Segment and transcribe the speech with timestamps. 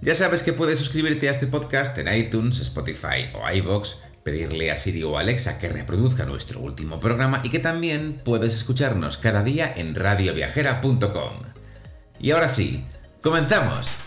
[0.00, 4.78] Ya sabes que puedes suscribirte a este podcast en iTunes, Spotify o iVoox, pedirle a
[4.78, 9.70] Siri o Alexa que reproduzca nuestro último programa y que también puedes escucharnos cada día
[9.76, 11.42] en radioviajera.com.
[12.18, 12.86] Y ahora sí,
[13.20, 13.98] comenzamos.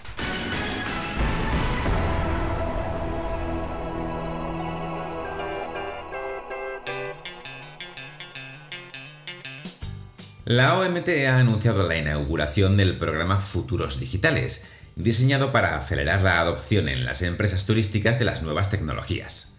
[10.46, 16.88] La OMT ha anunciado la inauguración del programa Futuros Digitales, diseñado para acelerar la adopción
[16.88, 19.56] en las empresas turísticas de las nuevas tecnologías.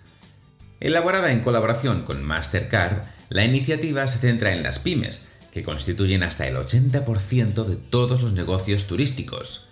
[0.79, 6.47] Elaborada en colaboración con Mastercard, la iniciativa se centra en las pymes, que constituyen hasta
[6.47, 9.71] el 80% de todos los negocios turísticos.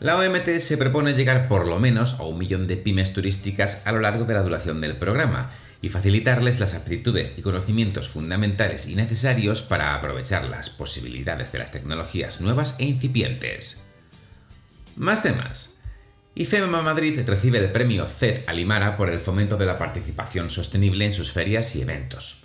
[0.00, 3.92] La OMT se propone llegar por lo menos a un millón de pymes turísticas a
[3.92, 5.50] lo largo de la duración del programa,
[5.82, 11.72] y facilitarles las aptitudes y conocimientos fundamentales y necesarios para aprovechar las posibilidades de las
[11.72, 13.88] tecnologías nuevas e incipientes.
[14.96, 15.80] Más temas.
[16.34, 21.12] IFEMA Madrid recibe el premio CET Alimara por el fomento de la participación sostenible en
[21.12, 22.44] sus ferias y eventos.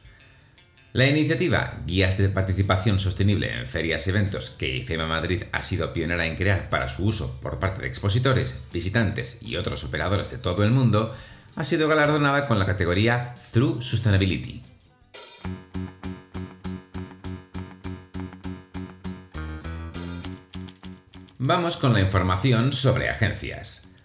[0.93, 5.93] La iniciativa Guías de Participación Sostenible en Ferias y Eventos que IFEMA Madrid ha sido
[5.93, 10.39] pionera en crear para su uso por parte de expositores, visitantes y otros operadores de
[10.39, 11.13] todo el mundo
[11.57, 14.61] ha sido galardonada con la categoría Through Sustainability.
[21.39, 23.95] Vamos con la información sobre agencias.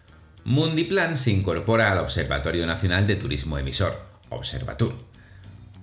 [0.45, 4.95] Mundiplan se incorpora al Observatorio Nacional de Turismo Emisor, Observatur.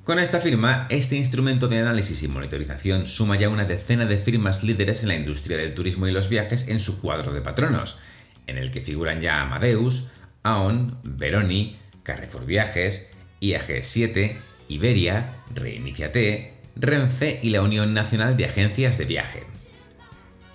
[0.03, 4.63] Con esta firma, este instrumento de análisis y monitorización suma ya una decena de firmas
[4.63, 7.99] líderes en la industria del turismo y los viajes en su cuadro de patronos,
[8.47, 10.09] en el que figuran ya Amadeus,
[10.43, 13.11] Aon, Veroni, Carrefour Viajes,
[13.41, 19.43] IAG7, Iberia, Reiniciate, Renfe y la Unión Nacional de Agencias de Viaje.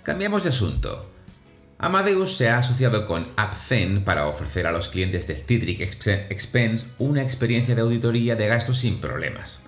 [0.03, 1.11] Cambiamos de asunto.
[1.79, 7.23] Amadeus se ha asociado con AppZen para ofrecer a los clientes de Citric Expense una
[7.23, 9.65] experiencia de auditoría de gastos sin problemas.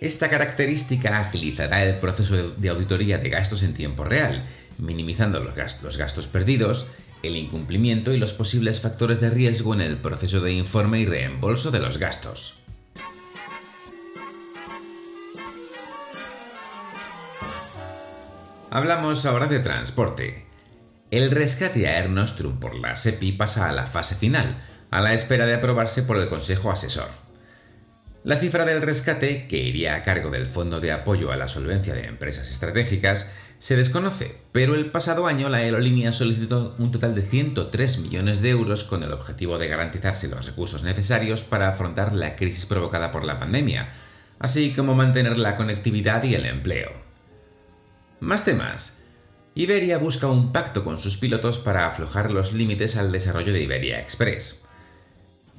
[0.00, 4.44] Esta característica agilizará el proceso de auditoría de gastos en tiempo real,
[4.78, 6.88] minimizando los gastos perdidos
[7.26, 11.70] el incumplimiento y los posibles factores de riesgo en el proceso de informe y reembolso
[11.70, 12.64] de los gastos.
[18.70, 20.46] Hablamos ahora de transporte.
[21.10, 25.14] El rescate a Air Nostrum por la SEPI pasa a la fase final, a la
[25.14, 27.08] espera de aprobarse por el Consejo Asesor.
[28.24, 31.94] La cifra del rescate, que iría a cargo del Fondo de Apoyo a la Solvencia
[31.94, 37.22] de Empresas Estratégicas, se desconoce, pero el pasado año la aerolínea solicitó un total de
[37.22, 42.36] 103 millones de euros con el objetivo de garantizarse los recursos necesarios para afrontar la
[42.36, 43.88] crisis provocada por la pandemia,
[44.38, 46.90] así como mantener la conectividad y el empleo.
[48.20, 49.00] Más temas.
[49.54, 54.00] Iberia busca un pacto con sus pilotos para aflojar los límites al desarrollo de Iberia
[54.00, 54.64] Express.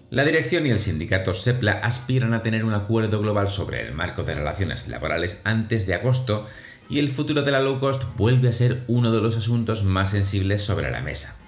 [0.10, 4.24] La dirección y el sindicato SEPLA aspiran a tener un acuerdo global sobre el marco
[4.24, 6.46] de relaciones laborales antes de agosto
[6.90, 10.12] y el futuro de la low cost vuelve a ser uno de los asuntos más
[10.12, 11.40] sensibles sobre la mesa.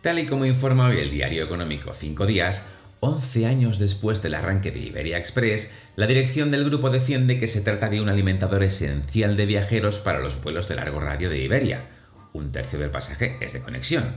[0.00, 2.68] Tal y como informa hoy el diario económico 5 días,
[3.00, 7.60] 11 años después del arranque de Iberia Express, la dirección del grupo defiende que se
[7.60, 11.84] trata de un alimentador esencial de viajeros para los vuelos de largo radio de Iberia,
[12.32, 14.16] un tercio del pasaje es de conexión,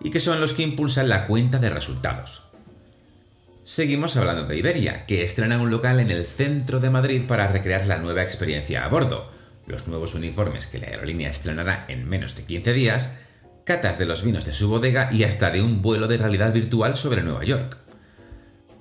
[0.00, 2.46] y que son los que impulsan la cuenta de resultados.
[3.64, 7.86] Seguimos hablando de Iberia, que estrena un local en el centro de Madrid para recrear
[7.86, 9.30] la nueva experiencia a bordo,
[9.70, 13.18] los nuevos uniformes que la aerolínea estrenará en menos de 15 días,
[13.64, 16.96] catas de los vinos de su bodega y hasta de un vuelo de realidad virtual
[16.96, 17.76] sobre Nueva York.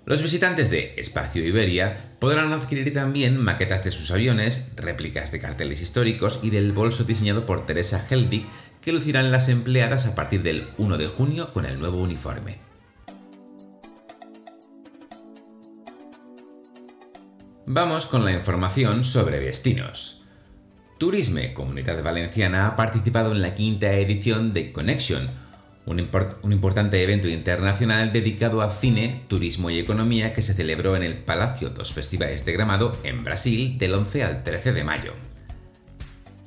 [0.06, 5.82] Los visitantes de Espacio Iberia podrán adquirir también maquetas de sus aviones, réplicas de carteles
[5.82, 8.46] históricos y del bolso diseñado por Teresa Helbig
[8.82, 12.58] que lucirán las empleadas a partir del 1 de junio con el nuevo uniforme.
[17.68, 20.24] Vamos con la información sobre destinos.
[21.00, 25.30] Turisme Comunidad Valenciana ha participado en la quinta edición de Connection,
[25.86, 25.98] un,
[26.52, 31.70] importante evento internacional dedicado a cine, turismo y economía que se celebró en el Palacio
[31.70, 35.14] dos Festivales de Gramado, en Brasil, del 11 al 13 de mayo.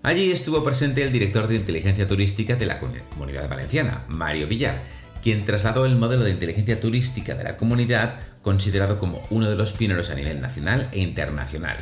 [0.02, 4.82] Allí estuvo presente el director de inteligencia turística de la Comunidad Valenciana, Mario Villar,
[5.22, 9.72] quien trasladó el modelo de inteligencia turística de la comunidad, considerado como uno de los
[9.72, 11.78] pioneros a nivel nacional e internacional.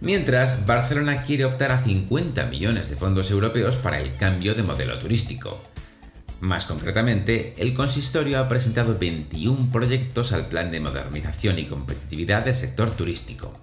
[0.00, 4.98] Mientras, Barcelona quiere optar a 50 millones de fondos europeos para el cambio de modelo
[4.98, 5.62] turístico.
[6.40, 12.54] Más concretamente, el consistorio ha presentado 21 proyectos al plan de modernización y competitividad del
[12.54, 13.58] sector turístico.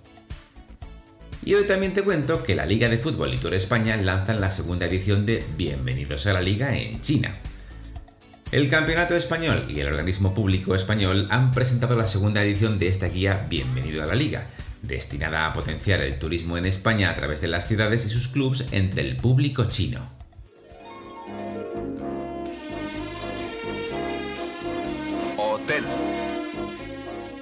[1.45, 4.49] Y hoy también te cuento que la Liga de Fútbol y Tour España lanzan la
[4.49, 7.37] segunda edición de Bienvenidos a la Liga en China.
[8.51, 13.07] El Campeonato Español y el organismo público español han presentado la segunda edición de esta
[13.07, 14.47] guía Bienvenido a la Liga,
[14.83, 18.67] destinada a potenciar el turismo en España a través de las ciudades y sus clubs
[18.71, 20.11] entre el público chino.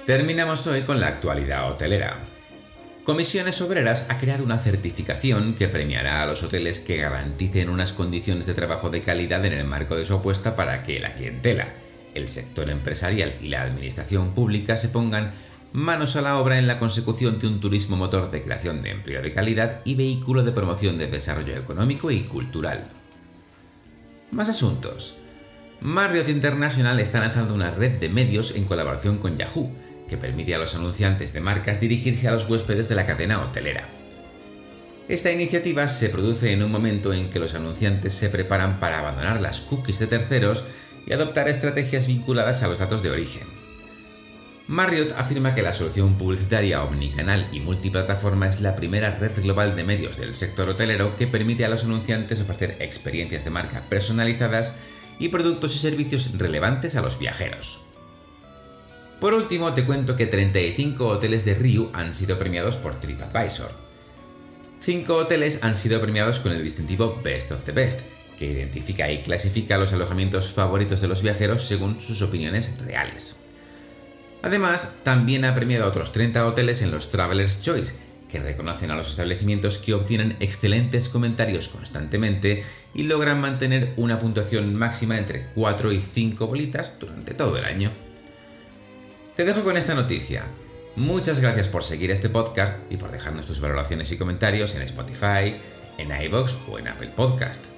[0.06, 2.18] Terminamos hoy con la actualidad hotelera.
[3.04, 8.46] Comisiones Obreras ha creado una certificación que premiará a los hoteles que garanticen unas condiciones
[8.46, 11.74] de trabajo de calidad en el marco de su apuesta para que la clientela,
[12.14, 15.32] el sector empresarial y la administración pública se pongan
[15.72, 19.22] manos a la obra en la consecución de un turismo motor de creación de empleo
[19.22, 22.88] de calidad y vehículo de promoción del desarrollo económico y cultural.
[24.30, 25.18] Más asuntos.
[25.80, 29.72] Marriott International está lanzando una red de medios en colaboración con Yahoo,
[30.08, 33.88] que permite a los anunciantes de marcas dirigirse a los huéspedes de la cadena hotelera.
[35.08, 39.40] Esta iniciativa se produce en un momento en que los anunciantes se preparan para abandonar
[39.40, 40.66] las cookies de terceros
[41.06, 43.61] y adoptar estrategias vinculadas a los datos de origen.
[44.68, 49.82] Marriott afirma que la solución publicitaria omnicanal y multiplataforma es la primera red global de
[49.82, 54.76] medios del sector hotelero que permite a los anunciantes ofrecer experiencias de marca personalizadas
[55.18, 57.86] y productos y servicios relevantes a los viajeros.
[59.20, 63.70] Por último, te cuento que 35 hoteles de Ryu han sido premiados por TripAdvisor.
[64.80, 68.00] 5 hoteles han sido premiados con el distintivo Best of the Best,
[68.36, 73.41] que identifica y clasifica los alojamientos favoritos de los viajeros según sus opiniones reales.
[74.42, 77.94] Además, también ha premiado a otros 30 hoteles en los Traveler's Choice,
[78.28, 84.74] que reconocen a los establecimientos que obtienen excelentes comentarios constantemente y logran mantener una puntuación
[84.74, 87.90] máxima entre 4 y 5 bolitas durante todo el año.
[89.36, 90.44] Te dejo con esta noticia.
[90.96, 95.56] Muchas gracias por seguir este podcast y por dejarnos tus valoraciones y comentarios en Spotify,
[95.98, 97.71] en iBox o en Apple Podcast.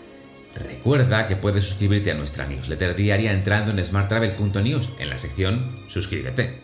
[0.55, 6.63] Recuerda que puedes suscribirte a nuestra newsletter diaria entrando en smarttravel.news en la sección Suscríbete.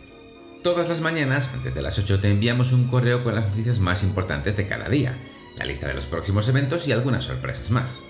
[0.63, 4.05] Todas las mañanas, antes de las 8, te enviamos un correo con las noticias más
[4.05, 5.19] importantes de cada día,
[5.57, 8.05] la lista de los próximos eventos y algunas sorpresas más.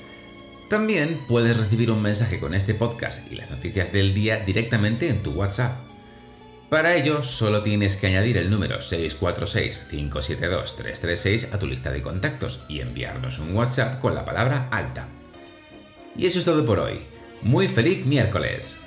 [0.69, 5.23] También puedes recibir un mensaje con este podcast y las noticias del día directamente en
[5.23, 5.79] tu WhatsApp.
[6.69, 12.81] Para ello, solo tienes que añadir el número 646-572-336 a tu lista de contactos y
[12.81, 15.09] enviarnos un WhatsApp con la palabra alta.
[16.17, 17.01] Y eso es todo por hoy.
[17.43, 18.83] Muy feliz miércoles.